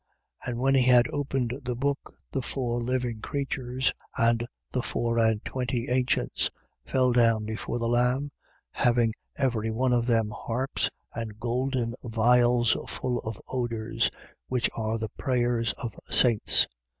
[0.47, 0.49] 5:8.
[0.51, 5.45] And when he had opened the book, the four living creatures and the four and
[5.45, 6.49] twenty ancients
[6.83, 8.31] fell down before the Lamb,
[8.71, 14.09] having every one of them harps and golden vials full of odours,
[14.47, 16.65] which are the prayers of saints.